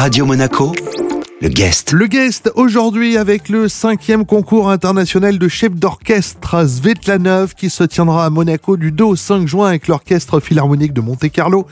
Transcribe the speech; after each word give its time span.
Radio 0.00 0.24
Monaco, 0.24 0.72
le 1.42 1.48
guest. 1.50 1.92
Le 1.92 2.06
guest 2.06 2.50
aujourd'hui 2.54 3.18
avec 3.18 3.50
le 3.50 3.68
cinquième 3.68 4.24
concours 4.24 4.70
international 4.70 5.38
de 5.38 5.46
chef 5.46 5.74
d'orchestre 5.74 6.66
Svetlanov 6.66 7.54
qui 7.54 7.68
se 7.68 7.84
tiendra 7.84 8.24
à 8.24 8.30
Monaco 8.30 8.78
du 8.78 8.92
2 8.92 9.04
au 9.04 9.14
5 9.14 9.46
juin 9.46 9.68
avec 9.68 9.88
l'orchestre 9.88 10.40
philharmonique 10.40 10.94
de 10.94 11.02
Monte-Carlo. 11.02 11.66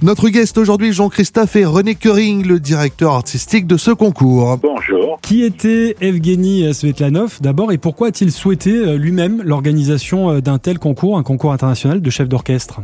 Notre 0.00 0.28
guest 0.28 0.58
aujourd'hui, 0.58 0.92
Jean-Christophe 0.92 1.56
et 1.56 1.64
René 1.64 1.96
Köring, 1.96 2.46
le 2.46 2.60
directeur 2.60 3.14
artistique 3.14 3.66
de 3.66 3.76
ce 3.76 3.90
concours. 3.90 4.58
Bonjour. 4.58 5.18
Qui 5.20 5.42
était 5.42 5.96
Evgeny 6.00 6.72
Svetlanov 6.72 7.38
d'abord 7.40 7.72
et 7.72 7.78
pourquoi 7.78 8.08
a-t-il 8.08 8.30
souhaité 8.30 8.76
euh, 8.76 8.96
lui-même 8.96 9.42
l'organisation 9.44 10.30
euh, 10.30 10.40
d'un 10.40 10.58
tel 10.58 10.78
concours, 10.78 11.18
un 11.18 11.24
concours 11.24 11.52
international 11.52 12.00
de 12.00 12.10
chef 12.10 12.28
d'orchestre? 12.28 12.80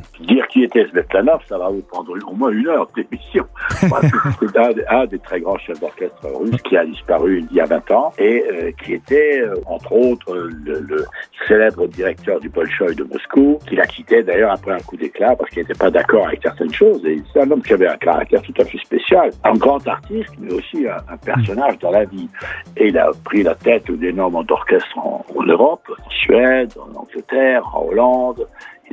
Qui 0.59 0.65
était 0.65 0.87
Svetlanov, 0.91 1.41
ça 1.49 1.57
va 1.57 1.69
vous 1.69 1.83
prendre 1.83 2.13
au 2.27 2.35
moins 2.35 2.51
une 2.51 2.67
heure 2.67 2.89
d'émission. 2.97 3.47
C'est 3.81 4.57
un, 4.57 4.71
un, 4.91 5.07
des 5.07 5.19
très 5.21 5.41
grands 5.41 5.59
chefs 5.59 5.79
d'orchestre 5.81 6.27
russes 6.35 6.61
qui 6.63 6.77
a 6.77 6.85
disparu 6.85 7.47
il 7.49 7.57
y 7.57 7.61
a 7.61 7.65
20 7.65 7.91
ans 7.93 8.13
et 8.19 8.43
euh, 8.51 8.73
qui 8.83 8.95
était, 8.95 9.41
euh, 9.41 9.55
entre 9.67 9.93
autres, 9.93 10.35
le, 10.35 10.81
le, 10.81 11.05
célèbre 11.47 11.87
directeur 11.87 12.41
du 12.41 12.49
Bolchoï 12.49 12.95
de 12.97 13.05
Moscou, 13.05 13.59
qu'il 13.69 13.81
a 13.81 13.87
quitté 13.87 14.23
d'ailleurs 14.23 14.53
après 14.53 14.73
un 14.73 14.81
coup 14.81 14.97
d'éclat 14.97 15.37
parce 15.37 15.49
qu'il 15.51 15.63
n'était 15.63 15.79
pas 15.79 15.91
d'accord 15.91 16.27
avec 16.27 16.41
certaines 16.43 16.73
choses. 16.73 17.05
Et 17.07 17.23
c'est 17.33 17.41
un 17.41 17.51
homme 17.51 17.63
qui 17.63 17.73
avait 17.73 17.89
un 17.89 17.97
caractère 17.97 18.43
tout 18.43 18.55
à 18.59 18.65
fait 18.65 18.79
spécial, 18.79 19.31
un 19.45 19.55
grand 19.55 19.87
artiste, 19.87 20.35
mais 20.41 20.53
aussi 20.53 20.87
un, 20.89 21.13
un 21.13 21.17
personnage 21.19 21.79
dans 21.79 21.93
la 21.93 22.05
vie. 22.05 22.29
Et 22.77 22.89
il 22.89 22.99
a 22.99 23.11
pris 23.25 23.45
la 23.45 23.55
tête 23.55 23.91
d'énormes 23.91 24.45
orchestres 24.49 24.99
en, 24.99 25.25
en 25.35 25.43
Europe, 25.45 25.89
en 25.89 26.11
Suède, 26.11 26.73
en 26.77 26.99
Angleterre, 26.99 27.63
en 27.73 27.87
Hollande. 27.87 28.47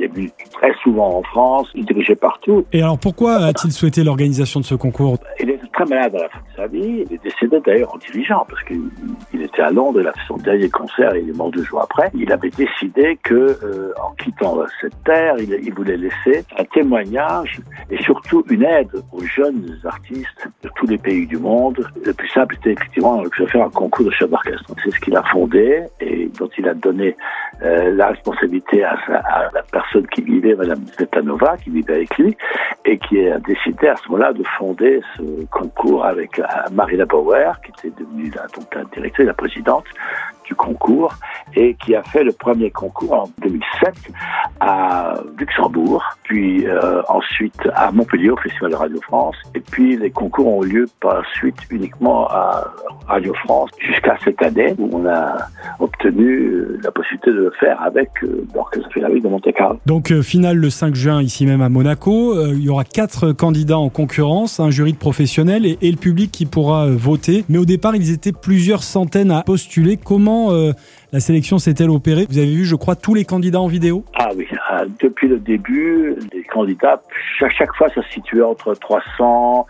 Il 0.06 0.12
est 0.12 0.14
venu 0.14 0.32
très 0.52 0.74
souvent 0.84 1.18
en 1.18 1.24
France, 1.24 1.68
il 1.74 1.86
dirigeait 1.86 2.16
partout. 2.16 2.66
Et 2.74 2.82
alors 2.82 3.00
pourquoi 3.00 3.38
a-t-il 3.38 3.72
souhaité 3.72 4.04
l'organisation 4.04 4.60
de 4.60 4.66
ce 4.66 4.76
concours? 4.76 5.18
Il 5.40 5.50
était 5.50 5.68
très 5.74 5.86
malade 5.86 6.16
à 6.16 6.24
la 6.24 6.30
fin 6.30 6.40
de 6.40 6.56
sa 6.56 6.68
vie. 6.68 7.04
Il 7.06 7.14
est 7.14 7.24
décédé 7.24 7.60
d'ailleurs 7.66 7.94
en 7.94 7.98
dirigeant 7.98 8.46
parce 8.48 8.64
qu'il 8.64 9.42
était 9.42 9.62
à 9.62 9.72
Londres, 9.72 10.02
il 10.02 10.08
a 10.08 10.14
fait 10.14 10.28
son 10.28 10.38
dernier 10.38 10.70
concert 10.70 11.14
et 11.16 11.22
il 11.22 11.30
est 11.30 11.38
mort 11.38 11.52
deux 11.52 11.64
jours 11.64 11.82
après. 11.82 12.12
Il 12.14 12.32
avait 12.32 12.50
décidé 12.50 13.18
que, 13.24 13.34
euh, 13.34 13.94
en 14.02 14.14
quittant 14.14 14.58
cette 14.80 15.04
terre, 15.04 15.36
il, 15.40 15.58
il, 15.64 15.74
voulait 15.74 15.98
laisser 15.98 16.46
un 16.58 16.64
témoignage 16.66 17.60
et 17.90 18.02
surtout 18.04 18.44
une 18.50 18.64
aide 18.64 18.92
aux 19.12 19.24
jeunes 19.24 19.80
artistes 19.86 20.48
de 20.64 20.70
tous 20.76 20.88
les 20.88 20.98
pays 20.98 21.26
du 21.26 21.38
monde. 21.38 21.86
Le 22.04 22.14
plus 22.14 22.30
simple 22.30 22.56
était 22.56 22.72
effectivement 22.72 23.22
de 23.22 23.30
faire 23.48 23.66
un 23.66 23.70
concours 23.70 24.06
de 24.06 24.12
chef 24.12 24.30
d'orchestre. 24.30 24.72
C'est 24.84 24.92
ce 24.92 25.00
qu'il 25.00 25.16
a 25.16 25.24
fondé 25.24 25.84
et 26.00 26.30
dont 26.40 26.50
il 26.58 26.68
a 26.68 26.74
donné 26.74 27.16
euh, 27.66 27.96
la 27.96 28.10
responsabilité 28.10 28.84
à, 28.84 28.96
la 29.54 29.64
personne 29.64 30.08
qui 30.08 30.22
vivait, 30.22 30.56
Madame 30.56 30.86
Svetanova, 30.88 31.58
qui 31.58 31.72
vivait 31.72 31.96
avec 31.96 32.18
lui, 32.18 32.38
et 32.86 32.98
qui 32.98 33.28
a 33.28 33.40
décidé 33.40 33.88
à 33.88 33.96
ce 33.96 34.08
moment-là 34.10 34.34
de 34.34 34.44
fonder 34.58 35.02
ce 35.18 35.46
concours 35.48 36.06
avec 36.06 36.40
Marina 36.72 37.06
Bauer, 37.06 37.60
qui 37.62 37.72
était 37.72 37.96
devenue 38.00 38.32
la, 38.36 38.44
donc 38.48 38.74
la 38.76 38.84
directrice, 38.94 39.26
la 39.26 39.34
présidente 39.34 39.86
du 40.46 40.54
concours, 40.56 41.14
et 41.56 41.74
qui 41.76 41.96
a 41.96 42.04
fait 42.04 42.24
le 42.24 42.32
premier 42.32 42.70
concours 42.70 43.14
en 43.14 43.30
2007 43.42 44.12
à 44.60 45.16
Luxembourg, 45.38 46.04
puis 46.24 46.68
euh, 46.68 47.02
ensuite 47.08 47.60
à 47.74 47.92
Montpellier 47.92 48.30
au 48.30 48.38
Festival 48.38 48.72
de 48.72 48.76
Radio 48.76 49.00
France, 49.02 49.36
et 49.54 49.60
puis 49.60 49.98
les 49.98 50.12
concours 50.12 50.48
ont 50.48 50.64
eu 50.64 50.70
lieu 50.70 50.86
par 51.02 51.24
suite 51.34 51.58
uniquement 51.70 52.28
à 52.28 52.72
Radio 53.08 53.34
France 53.46 53.70
jusqu'à 53.80 54.18
cette 54.24 54.42
année 54.42 54.74
où 54.78 54.90
on 54.94 55.06
a 55.06 55.48
obtenu 55.80 56.80
la 56.84 56.92
possibilité 56.92 57.32
de 57.32 57.36
le 57.36 57.52
faire 57.60 57.82
avec 57.82 58.10
euh, 58.24 58.46
l'Orchestre 58.54 58.90
Philharmonique 58.92 59.24
de 59.24 59.30
Monte-Carlo. 59.30 59.80
Donc 59.86 60.12
euh, 60.12 60.22
finale 60.22 60.58
le 60.58 60.70
5 60.70 60.96
juin 60.96 61.22
ici 61.22 61.46
même 61.46 61.62
à 61.62 61.70
Monaco, 61.70 62.36
euh, 62.36 62.54
il 62.56 62.64
y 62.64 62.70
aura 62.70 62.84
quatre 62.84 63.32
candidats 63.32 63.78
en 63.78 63.90
concurrence, 63.90 64.60
un 64.60 64.72
jury 64.72 64.94
de 64.94 64.98
professionnels 64.98 65.66
et, 65.66 65.78
et 65.82 65.92
le 65.92 65.98
public 65.98 66.32
qui 66.32 66.46
pourra 66.46 66.86
euh, 66.86 66.96
voter. 66.96 67.46
Mais 67.50 67.58
au 67.58 67.66
départ, 67.66 67.96
ils 67.96 68.12
étaient 68.12 68.32
plusieurs 68.32 68.84
centaines 68.84 69.32
à 69.32 69.44
postuler. 69.44 69.98
Comment 69.98 70.52
euh, 70.52 70.72
la 71.12 71.20
sélection 71.20 71.60
s'est-elle 71.60 71.90
opérée? 71.90 72.26
Vous 72.30 72.38
avez 72.38 72.54
vu, 72.54 72.66
je 72.66 72.76
crois, 72.76 72.96
tous 72.96 73.14
les 73.14 73.26
candidats 73.26 73.62
en 73.62 73.68
vidéo? 73.68 74.04
Ah 74.16 74.25
oui, 74.72 74.86
depuis 75.00 75.28
le 75.28 75.40
début, 75.40 76.16
les 76.34 76.44
candidats, 76.44 77.02
chaque, 77.40 77.52
chaque 77.52 77.74
fois, 77.76 77.90
ça 77.90 78.02
se 78.02 78.10
situait 78.10 78.42
entre 78.42 78.74
300, 78.74 79.68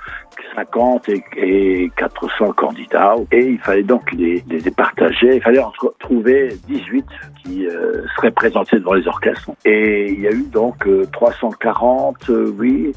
50 0.55 1.09
et, 1.09 1.23
et 1.37 1.91
400 1.97 2.53
candidats. 2.53 3.15
Et 3.31 3.45
il 3.45 3.59
fallait 3.59 3.83
donc 3.83 4.11
les, 4.13 4.43
les 4.47 4.61
départager. 4.61 5.35
Il 5.35 5.41
fallait 5.41 5.59
en 5.59 5.71
trouver 5.99 6.49
18 6.67 7.05
qui 7.43 7.67
euh, 7.67 8.05
seraient 8.15 8.31
présentés 8.31 8.79
devant 8.79 8.93
les 8.93 9.07
orchestres. 9.07 9.51
Et 9.65 10.11
il 10.11 10.21
y 10.21 10.27
a 10.27 10.31
eu 10.31 10.45
donc 10.51 10.87
euh, 10.87 11.05
340, 11.11 12.29
euh, 12.29 12.53
oui, 12.57 12.91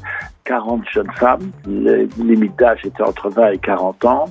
40 0.45 0.83
jeunes 0.91 1.11
femmes. 1.15 1.51
Les 1.67 2.07
limites 2.17 2.57
d'âge 2.57 2.79
étaient 2.85 3.03
entre 3.03 3.29
20 3.29 3.51
et 3.51 3.57
40 3.57 4.05
ans. 4.05 4.25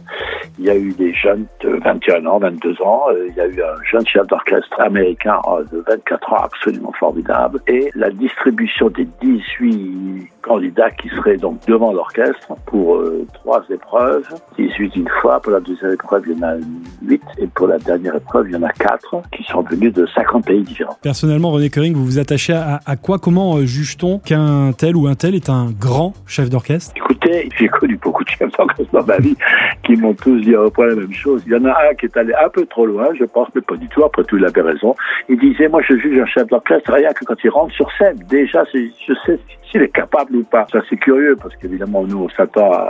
Il 0.59 0.65
y 0.65 0.71
a 0.71 0.77
eu 0.77 0.93
des 0.93 1.15
jeunes 1.15 1.47
de 1.61 1.79
21 1.85 2.27
ans, 2.27 2.39
22 2.39 2.83
ans. 2.83 3.05
Il 3.29 3.35
y 3.37 3.41
a 3.41 3.47
eu 3.47 3.63
un 3.63 3.83
jeune 3.91 4.07
chef 4.07 4.27
d'orchestre 4.27 4.81
américain 4.81 5.41
de 5.73 5.85
24 5.87 6.33
ans 6.33 6.45
absolument 6.45 6.93
formidable. 6.99 7.61
Et 7.69 7.91
la 7.95 8.11
distribution 8.11 8.89
des 8.91 9.07
18 9.23 10.29
candidats 10.43 10.91
qui 10.91 11.09
seraient 11.11 11.37
donc 11.37 11.65
devant 11.67 11.93
l'orchestre 11.93 12.55
pour 12.67 12.97
euh, 12.97 13.27
trois 13.35 13.63
épreuves. 13.71 14.27
18 14.59 14.97
une 14.97 15.09
fois. 15.21 15.41
Pour 15.41 15.53
la 15.53 15.61
deuxième 15.61 15.93
épreuve, 15.93 16.25
il 16.27 16.39
y 16.39 16.45
en 16.45 16.49
a 16.49 16.57
8. 17.03 17.23
Et 17.39 17.47
pour 17.47 17.69
la 17.69 17.79
dernière 17.79 18.17
épreuve, 18.17 18.49
il 18.49 18.55
y 18.55 18.57
en 18.57 18.63
a 18.63 18.73
4 18.73 19.23
qui 19.37 19.45
sont 19.45 19.63
venus 19.63 19.93
de 19.93 20.07
50 20.07 20.45
pays 20.45 20.63
différents. 20.63 20.97
Personnellement, 21.03 21.53
René 21.53 21.71
Köring, 21.71 21.95
vous 21.95 22.05
vous 22.05 22.19
attachez 22.19 22.53
à, 22.53 22.81
à 22.85 22.97
quoi? 22.97 23.19
Comment 23.19 23.61
juge-t-on 23.61 24.19
qu'un 24.19 24.73
tel 24.73 24.97
ou 24.97 25.07
un 25.07 25.15
tel 25.15 25.35
est 25.35 25.51
un 25.51 25.71
grand 25.71 26.15
chef 26.27 26.51
d'orchestre? 26.51 26.95
J'ai 27.25 27.69
connu 27.69 27.97
beaucoup 27.97 28.25
de 28.25 28.29
chefs 28.31 28.51
d'orchestre 28.53 28.93
dans 28.93 29.05
ma 29.05 29.19
vie 29.19 29.37
qui 29.84 29.97
m'ont 29.97 30.15
tous 30.15 30.41
dit 30.41 30.55
à 30.55 30.59
peu 30.59 30.71
près 30.71 30.87
la 30.89 30.95
même 30.97 31.12
chose. 31.12 31.43
Il 31.47 31.53
y 31.53 31.56
en 31.56 31.65
a 31.65 31.71
un 31.71 31.95
qui 31.95 32.06
est 32.06 32.17
allé 32.17 32.34
un 32.34 32.49
peu 32.49 32.67
trop 32.67 32.87
loin, 32.87 33.09
je 33.19 33.25
pense, 33.25 33.49
mais 33.55 33.61
pas 33.61 33.77
du 33.77 33.89
tout. 33.89 34.05
Après 34.05 34.25
tout, 34.25 34.37
il 34.37 34.45
avait 34.45 34.61
raison. 34.61 34.95
Il 35.29 35.39
disait, 35.39 35.69
moi, 35.69 35.83
je 35.89 35.97
juge 35.97 36.19
un 36.21 36.27
chef 36.27 36.47
d'orchestre 36.49 36.93
rien 36.93 37.12
que 37.12 37.25
quand 37.25 37.37
il 37.43 37.51
rentre 37.51 37.75
sur 37.75 37.91
scène. 37.99 38.19
Déjà, 38.29 38.65
je 38.73 39.15
sais 39.27 39.39
s'il 39.71 39.83
est 39.83 39.89
capable 39.89 40.37
ou 40.37 40.45
pas. 40.45 40.67
Ça, 40.73 40.81
c'est 40.89 40.97
curieux 40.97 41.37
parce 41.41 41.55
qu'évidemment, 41.56 42.05
nous, 42.05 42.25
on 42.25 42.29
s'attend 42.31 42.87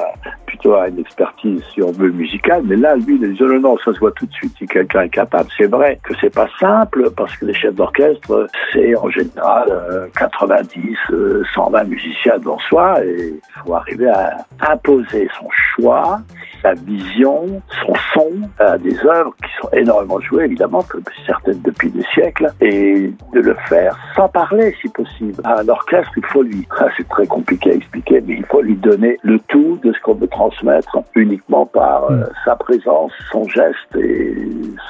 plutôt 0.47 0.75
à 0.75 0.89
une 0.89 0.99
expertise, 0.99 1.63
si 1.73 1.83
on 1.83 1.91
veut, 1.91 2.11
musicale. 2.11 2.63
Mais 2.65 2.77
là, 2.77 2.97
lui, 2.97 3.19
il 3.21 3.33
dit, 3.33 3.43
non, 3.43 3.61
non, 3.61 3.79
ça 3.85 3.93
se 3.93 3.99
voit 3.99 4.13
tout 4.13 4.27
de 4.27 4.33
suite 4.33 4.53
si 4.59 4.67
quelqu'un 4.67 5.03
est 5.03 5.09
capable. 5.09 5.49
C'est 5.57 5.67
vrai 5.67 5.99
que 6.03 6.15
c'est 6.21 6.35
pas 6.35 6.49
simple 6.59 7.11
parce 7.17 7.37
que 7.37 7.47
les 7.47 7.55
chefs 7.55 7.75
d'orchestre, 7.75 8.47
c'est 8.73 8.97
en 8.97 9.11
général 9.11 9.69
euh, 9.71 10.07
90, 10.17 10.97
euh, 11.11 11.43
120 11.55 11.85
musiciens 11.85 12.39
devant 12.39 12.59
soi 12.61 13.05
et 13.05 13.35
il 13.35 13.63
faut 13.65 13.75
arriver 13.75 14.09
à 14.09 14.18
imposer 14.61 15.29
son 15.39 15.49
choix, 15.51 16.21
sa 16.63 16.75
vision, 16.75 17.63
son 17.87 17.95
son 18.15 18.31
à 18.59 18.79
des 18.79 18.97
œuvres 19.05 19.35
qui 19.43 19.51
sont 19.61 19.69
énormément 19.73 20.21
jouées, 20.21 20.45
évidemment, 20.45 20.85
certaines 21.27 21.61
depuis 21.63 21.91
des 21.91 22.05
siècles, 22.15 22.53
et 22.61 23.13
de 23.33 23.41
le 23.41 23.57
faire 23.69 23.97
sans 24.17 24.29
parler, 24.29 24.75
si 24.81 24.89
possible. 24.89 25.41
À 25.45 25.63
l'orchestre, 25.63 26.11
il 26.17 26.25
faut 26.27 26.43
lui, 26.43 26.67
ah, 26.79 26.87
c'est 26.97 27.09
très 27.09 27.27
compliqué 27.27 27.71
à 27.71 27.75
expliquer, 27.75 28.23
mais 28.27 28.37
il 28.39 28.45
faut 28.47 28.63
lui 28.63 28.77
donner 28.77 29.19
le 29.23 29.39
tout 29.49 29.79
de 29.83 29.93
ce 29.93 30.01
qu'on 30.03 30.15
veut 30.15 30.29
transmettre 30.29 30.99
uniquement 31.15 31.67
par 31.67 32.11
euh, 32.11 32.25
sa 32.45 32.57
présence, 32.57 33.13
son 33.31 33.45
geste 33.49 33.97
et 33.99 34.37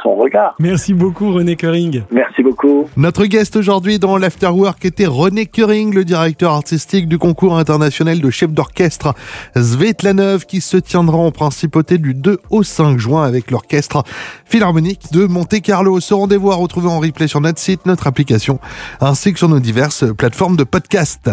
son 0.03 0.15
regard. 0.15 0.55
Merci 0.59 0.95
beaucoup, 0.95 1.33
René 1.33 1.57
Köring. 1.57 2.03
Merci 2.11 2.43
beaucoup. 2.43 2.89
Notre 2.97 3.25
guest 3.27 3.57
aujourd'hui 3.57 3.99
dans 3.99 4.17
l'Afterwork 4.17 4.85
était 4.85 5.07
René 5.07 5.47
Köring, 5.47 5.95
le 5.95 6.05
directeur 6.05 6.53
artistique 6.53 7.09
du 7.09 7.19
concours 7.19 7.59
international 7.59 8.21
de 8.21 8.31
chef 8.31 8.53
d'orchestre 8.53 9.15
Svetlanov, 9.57 10.47
qui 10.47 10.61
se 10.61 10.77
tiendra 10.77 11.19
en 11.19 11.31
du 11.67 12.15
2 12.15 12.39
au 12.51 12.63
5 12.63 12.99
juin 12.99 13.25
avec 13.25 13.51
l'orchestre 13.51 14.05
philharmonique 14.45 15.13
de 15.13 15.27
Monte-Carlo. 15.27 16.01
Ce 16.01 16.15
rendez-vous 16.15 16.51
à 16.51 16.57
retrouver 16.57 16.89
en 16.89 17.01
replay 17.01 17.29
sur 17.29 17.41
notre 17.41 17.59
site, 17.59 17.87
notre 17.87 18.07
application, 18.07 18.61
ainsi 19.01 19.33
que 19.33 19.39
sur 19.39 19.49
nos 19.49 19.61
diverses 19.61 20.05
plateformes 20.17 20.57
de 20.57 20.65
podcast. 20.65 21.31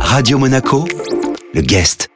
Radio 0.00 0.38
Monaco, 0.38 0.84
le 1.54 1.60
guest. 1.60 2.11